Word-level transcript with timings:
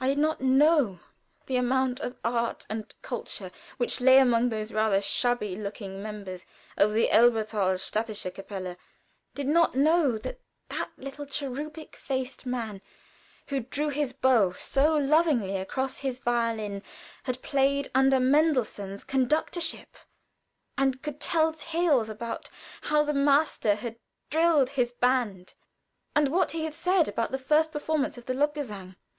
I 0.00 0.08
did 0.08 0.16
not 0.16 0.40
know 0.40 1.00
the 1.44 1.56
amount 1.56 2.00
of 2.00 2.16
art 2.24 2.64
and 2.70 2.90
culture 3.02 3.50
which 3.76 4.00
lay 4.00 4.16
among 4.16 4.48
those 4.48 4.72
rather 4.72 5.02
shabby 5.02 5.56
looking 5.56 6.02
members 6.02 6.46
of 6.78 6.94
the 6.94 7.10
Elberthal 7.10 7.74
städtische 7.74 8.30
Kapelle 8.34 8.78
did 9.34 9.46
not 9.46 9.74
know 9.74 10.16
that 10.16 10.40
that 10.70 10.90
little 10.96 11.26
cherubic 11.26 11.96
faced 11.96 12.46
man, 12.46 12.80
who 13.48 13.60
drew 13.60 13.90
his 13.90 14.14
bow 14.14 14.52
so 14.52 14.96
lovingly 14.96 15.58
across 15.58 15.98
his 15.98 16.18
violin, 16.20 16.82
had 17.24 17.42
played 17.42 17.90
under 17.94 18.18
Mendelssohn's 18.18 19.04
conductorship, 19.04 19.96
and 20.78 21.02
could 21.02 21.20
tell 21.20 21.52
tales 21.52 22.08
about 22.08 22.48
how 22.80 23.02
the 23.04 23.12
master 23.12 23.74
had 23.74 23.98
drilled 24.30 24.70
his 24.70 24.92
band, 24.92 25.52
and 26.16 26.28
what 26.28 26.52
he 26.52 26.64
had 26.64 26.72
said 26.72 27.06
about 27.06 27.32
the 27.32 27.36
first 27.36 27.70
performance 27.70 28.16
of 28.16 28.24
the 28.24 28.32
"Lobgesang." 28.32 28.96